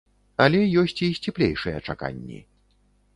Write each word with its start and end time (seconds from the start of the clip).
Але 0.43 0.61
ёсць 0.81 0.95
і 1.07 1.09
сціплейшыя 1.17 1.77
чаканні. 1.91 2.39